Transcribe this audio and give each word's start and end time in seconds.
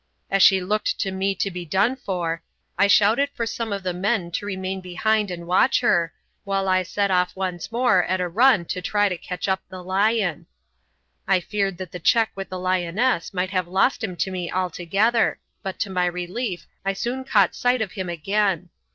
As 0.31 0.41
she 0.41 0.59
looked 0.61 0.97
to 1.01 1.11
me 1.11 1.35
to 1.35 1.51
be 1.51 1.63
done 1.63 1.95
for, 1.95 2.41
I 2.75 2.87
shouted 2.87 3.29
to 3.37 3.45
some 3.45 3.71
of 3.71 3.83
the 3.83 3.93
men 3.93 4.31
to 4.31 4.47
remain 4.47 4.81
behind 4.81 5.29
and 5.29 5.45
watch 5.45 5.81
her, 5.81 6.11
while 6.43 6.67
I 6.67 6.81
set 6.81 7.11
off 7.11 7.35
once 7.35 7.71
more 7.71 8.03
at 8.05 8.19
a 8.19 8.27
run 8.27 8.65
to 8.65 8.81
try 8.81 9.09
to 9.09 9.15
catch 9.15 9.47
up 9.47 9.61
the 9.69 9.83
lion. 9.83 10.47
I 11.27 11.39
feared 11.39 11.77
that 11.77 11.91
the 11.91 11.99
check 11.99 12.31
with 12.33 12.49
the 12.49 12.57
lioness 12.57 13.31
might 13.31 13.51
have 13.51 13.67
lost 13.67 14.03
him 14.03 14.15
to 14.15 14.31
me 14.31 14.51
altogether, 14.51 15.37
but 15.61 15.77
to 15.81 15.91
my 15.91 16.07
relief 16.07 16.65
I 16.83 16.93
soon 16.93 17.23
caught 17.23 17.53
sight 17.53 17.83
of 17.83 17.91
him 17.91 18.09
again. 18.09 18.69